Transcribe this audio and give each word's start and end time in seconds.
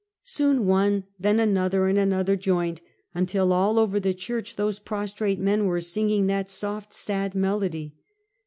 Soon 0.23 0.65
one, 0.65 1.03
then 1.19 1.39
another 1.39 1.85
and 1.85 1.99
another 1.99 2.35
joined, 2.35 2.81
until 3.13 3.53
all 3.53 3.77
over 3.77 3.99
the 3.99 4.15
church 4.15 4.55
these 4.55 4.79
prostrate 4.79 5.37
men 5.39 5.67
were 5.67 5.79
singing 5.79 6.25
that 6.25 6.49
soft, 6.49 6.91
sad 6.91 7.35
melody. 7.35 7.93